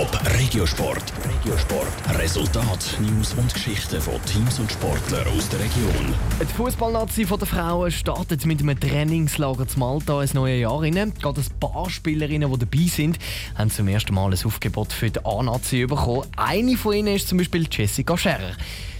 Top 0.00 0.18
Regiosport. 0.38 1.12
Regiosport. 1.28 2.18
Resultat, 2.18 2.98
News 3.00 3.34
und 3.34 3.52
Geschichten 3.52 4.00
von 4.00 4.14
Teams 4.24 4.58
und 4.58 4.72
Sportlern 4.72 5.26
aus 5.28 5.46
der 5.50 5.60
Region. 5.60 6.14
Die 6.40 6.54
Fußballnazi 6.54 7.26
der 7.26 7.46
Frauen 7.46 7.90
startet 7.90 8.46
mit 8.46 8.62
einem 8.62 8.80
Trainingslager 8.80 9.68
zum 9.68 9.80
Malta 9.80 10.22
ins 10.22 10.32
neue 10.32 10.56
Jahr 10.56 10.80
rein. 10.80 11.12
Gerade 11.20 11.42
ein 11.42 11.60
paar 11.60 11.90
Spielerinnen, 11.90 12.50
die 12.50 12.58
dabei 12.58 12.86
sind, 12.86 13.18
haben 13.56 13.70
zum 13.70 13.88
ersten 13.88 14.14
Mal 14.14 14.32
ein 14.32 14.38
Aufgebot 14.42 14.90
für 14.90 15.10
die 15.10 15.22
A-Nazi 15.22 15.84
bekommen. 15.84 16.26
Eine 16.34 16.78
von 16.78 16.94
ihnen 16.94 17.16
ist 17.16 17.28
zum 17.28 17.36
Beispiel 17.36 17.68
Jessica 17.70 18.16
Scherer. 18.16 18.52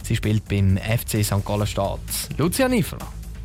Sie 0.02 0.16
spielt 0.16 0.46
beim 0.50 0.76
FC 0.76 1.24
St. 1.24 1.42
Gallen 1.46 1.66
Stadt. 1.66 2.00
Lucia 2.36 2.68
Nifler. 2.68 2.98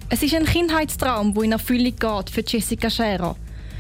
Es 0.10 0.22
ist 0.22 0.36
ein 0.36 0.44
Kindheitstraum, 0.44 1.34
der 1.34 1.44
in 1.44 1.52
Erfüllung 1.54 1.96
geht 1.96 2.30
für 2.30 2.44
Jessica 2.46 2.90
Scherer. 2.90 3.38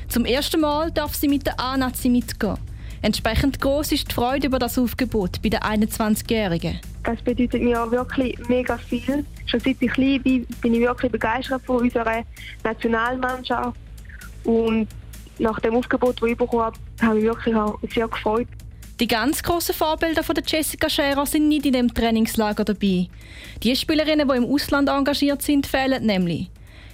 Zum 0.07 0.23
ersten 0.23 0.61
Mal 0.61 0.91
darf 0.91 1.13
sie 1.13 1.27
mit 1.27 1.45
der 1.45 1.59
A-Nazi 1.59 2.07
mitgehen. 2.07 2.57
Entsprechend 3.05 3.61
groß 3.61 3.91
ist 3.91 4.09
die 4.09 4.15
Freude 4.15 4.47
über 4.47 4.57
das 4.57 4.79
Aufgebot 4.79 5.39
bei 5.43 5.49
den 5.49 5.59
21-Jährigen. 5.59 6.79
Das 7.03 7.21
bedeutet 7.21 7.61
mir 7.61 7.91
wirklich 7.91 8.35
mega 8.49 8.79
viel. 8.79 9.23
Schon 9.45 9.59
seit 9.59 9.75
ich 9.79 9.91
klein 9.91 10.23
bin, 10.23 10.47
bin 10.59 10.73
ich 10.73 10.81
wirklich 10.81 11.11
begeistert 11.11 11.61
von 11.67 11.81
unserer 11.81 12.23
Nationalmannschaft. 12.63 13.77
Und 14.43 14.87
nach 15.37 15.59
dem 15.59 15.75
Aufgebot, 15.75 16.19
das 16.19 16.29
ich 16.31 16.35
bekommen 16.35 16.63
habe, 16.63 16.77
habe 17.03 17.19
ich 17.19 17.25
mich 17.25 17.31
wirklich 17.31 17.55
auch 17.55 17.77
sehr 17.93 18.07
gefreut. 18.07 18.47
Die 18.99 19.07
ganz 19.07 19.43
grossen 19.43 19.75
Vorbilder 19.75 20.23
von 20.23 20.33
der 20.33 20.43
Jessica 20.43 20.89
Scherer 20.89 21.27
sind 21.27 21.47
nicht 21.47 21.67
in 21.67 21.73
dem 21.73 21.93
Trainingslager 21.93 22.65
dabei. 22.65 23.07
Die 23.61 23.75
Spielerinnen, 23.75 24.27
die 24.27 24.35
im 24.35 24.45
Ausland 24.45 24.89
engagiert 24.89 25.43
sind, 25.43 25.67
fehlen 25.67 26.03
nämlich. 26.07 26.49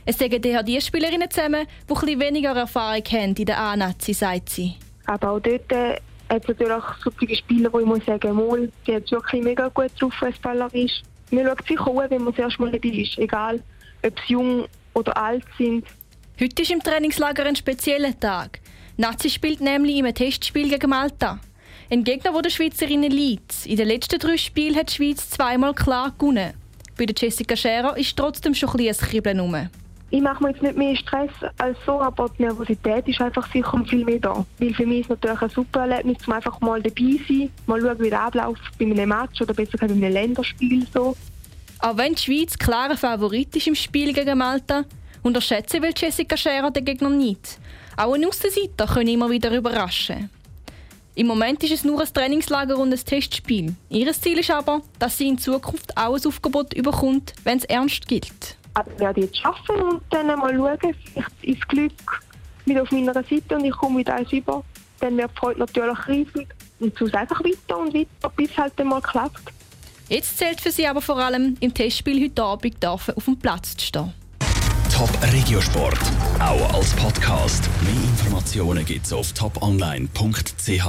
Es 0.05 0.17
sagen 0.17 0.41
daher 0.41 0.63
die 0.63 0.81
Spielerinnen 0.81 1.31
zusammen, 1.31 1.67
die 1.87 1.93
etwas 1.93 2.19
weniger 2.19 2.51
Erfahrung 2.53 3.03
haben 3.13 3.33
in 3.33 3.45
der 3.45 3.57
A-Nazi, 3.57 4.11
sagt 4.13 4.49
sie. 4.49 4.75
Aber 5.05 5.31
auch 5.31 5.39
dort 5.39 5.71
äh, 5.71 5.97
hat 6.31 6.47
natürlich 6.47 6.83
solche 7.03 7.35
Spieler, 7.35 7.73
wo 7.73 7.79
ich 7.79 7.85
muss 7.85 8.05
sagen, 8.05 8.33
Mol, 8.33 8.71
die 8.87 8.95
hat 8.95 9.11
wirklich 9.11 9.43
mega 9.43 9.67
gut 9.67 9.91
drauf, 9.99 10.13
fußballerisch. 10.13 11.01
Man 11.31 11.45
schaut 11.45 11.67
sicher 11.67 11.87
auch, 11.87 12.09
wenn 12.09 12.23
man 12.23 12.33
das 12.33 12.39
erste 12.39 12.61
Mal 12.61 12.71
dabei 12.71 12.89
ist, 12.89 13.17
egal 13.17 13.61
ob 14.05 14.19
sie 14.19 14.33
jung 14.33 14.65
oder 14.93 15.15
alt 15.15 15.45
sind. 15.57 15.85
Heute 16.39 16.61
ist 16.61 16.71
im 16.71 16.81
Trainingslager 16.81 17.45
ein 17.45 17.55
spezieller 17.55 18.19
Tag. 18.19 18.59
Nazi 18.97 19.29
spielt 19.29 19.61
nämlich 19.61 19.97
im 19.97 20.13
Testspiel 20.13 20.69
gegen 20.69 20.89
Malta. 20.89 21.39
Ein 21.89 22.03
Gegner, 22.03 22.31
der 22.31 22.41
der 22.41 22.49
Schweizerinnen 22.49 23.11
liegt. 23.11 23.65
In 23.65 23.77
den 23.77 23.87
letzten 23.87 24.19
drei 24.19 24.37
Spielen 24.37 24.75
hat 24.75 24.89
die 24.89 24.95
Schweiz 24.95 25.29
zweimal 25.29 25.73
klar 25.73 26.13
gewonnen. 26.17 26.53
Bei 26.97 27.05
Jessica 27.05 27.55
Scherer 27.55 27.97
ist 27.97 28.17
trotzdem 28.17 28.53
schon 28.53 28.69
ein, 28.71 28.87
ein 28.87 28.95
Kribbeln. 28.95 29.69
Ich 30.13 30.21
mache 30.21 30.43
mir 30.43 30.49
jetzt 30.49 30.61
nicht 30.61 30.75
mehr 30.75 30.93
Stress 30.97 31.31
als 31.57 31.77
so, 31.85 32.01
aber 32.01 32.29
die 32.37 32.43
Nervosität 32.43 33.07
ist 33.07 33.21
einfach 33.21 33.49
sicher 33.51 33.81
viel 33.87 34.03
mehr 34.03 34.19
da. 34.19 34.45
Weil 34.59 34.73
für 34.73 34.85
mich 34.85 34.99
ist 34.99 35.05
es 35.05 35.09
natürlich 35.11 35.41
ein 35.41 35.49
super 35.49 35.87
Erlebnis, 35.87 36.27
um 36.27 36.33
einfach 36.33 36.59
mal 36.59 36.81
dabei 36.81 37.17
zu 37.25 37.33
sein, 37.33 37.49
mal 37.65 37.79
schauen, 37.79 37.99
wie 37.99 38.09
der 38.09 38.21
Ablauf 38.21 38.57
bei 38.77 38.85
einem 38.85 39.07
Match 39.07 39.41
oder 39.41 39.53
besser 39.53 39.71
gesagt 39.71 39.93
bei 39.93 39.95
einem 39.95 40.13
Länderspiel 40.13 40.85
so. 40.93 41.15
Auch 41.79 41.97
wenn 41.97 42.13
die 42.13 42.21
Schweiz 42.21 42.57
klarer 42.57 42.97
Favorit 42.97 43.55
ist 43.55 43.67
im 43.67 43.75
Spiel 43.75 44.11
gegen 44.11 44.37
Malta, 44.37 44.83
unterschätzen 45.23 45.81
will 45.81 45.93
Jessica 45.95 46.35
Scherer 46.35 46.71
den 46.71 46.83
Gegner 46.83 47.09
nicht. 47.09 47.57
Auch 47.95 48.13
ein 48.13 48.25
Aussenseiter 48.25 48.87
können 48.87 49.07
immer 49.07 49.29
wieder 49.29 49.55
überraschen. 49.55 50.29
Im 51.15 51.27
Moment 51.27 51.63
ist 51.63 51.71
es 51.71 51.83
nur 51.85 52.01
ein 52.01 52.13
Trainingslager 52.13 52.77
und 52.77 52.91
ein 52.91 52.99
Testspiel. 52.99 53.75
Ihr 53.89 54.11
Ziel 54.13 54.39
ist 54.39 54.51
aber, 54.51 54.81
dass 54.99 55.17
sie 55.17 55.29
in 55.29 55.37
Zukunft 55.37 55.95
auch 55.95 56.15
ein 56.15 56.25
Aufgebot 56.25 56.73
überkommt, 56.73 57.33
wenn 57.45 57.57
es 57.57 57.65
ernst 57.65 58.07
gilt. 58.07 58.57
Aber 58.73 58.91
ich 58.91 58.99
werde 58.99 59.21
jetzt 59.21 59.45
arbeiten 59.45 59.81
und 59.81 60.03
dann 60.09 60.27
mal 60.27 60.55
schauen, 60.55 60.77
vielleicht 60.79 61.29
ist 61.41 61.59
das 61.61 61.67
Glück 61.67 62.21
wieder 62.65 62.81
auf 62.83 62.91
meiner 62.91 63.13
Seite 63.13 63.55
und 63.55 63.65
ich 63.65 63.73
komme 63.73 63.99
wieder 63.99 64.15
eins 64.15 64.31
über. 64.31 64.63
Dann 64.99 65.17
wird 65.17 65.31
die 65.31 65.39
Freude 65.39 65.59
natürlich 65.59 66.07
riesig. 66.07 66.47
Und 66.79 66.97
so 66.97 67.05
einfach 67.05 67.43
weiter 67.43 67.77
und 67.77 67.93
weiter, 67.93 68.29
bis 68.35 68.49
es 68.51 68.57
halt 68.57 68.73
dann 68.77 68.87
mal 68.87 69.01
klappt. 69.01 69.51
Jetzt 70.09 70.37
zählt 70.37 70.59
für 70.59 70.71
sie 70.71 70.87
aber 70.87 71.01
vor 71.01 71.17
allem, 71.17 71.55
im 71.59 71.73
Testspiel 71.73 72.23
heute 72.23 72.43
Abend 72.43 72.81
dürfen 72.83 73.15
auf 73.15 73.25
dem 73.25 73.37
Platz 73.37 73.77
zu 73.77 73.85
stehen. 73.85 74.13
Top 74.93 75.09
Regiosport. 75.31 75.97
Auch 76.39 76.73
als 76.73 76.93
Podcast. 76.95 77.69
Mehr 77.81 77.93
Informationen 77.93 78.85
gibt's 78.85 79.13
auf 79.13 79.31
toponline.ch. 79.31 80.85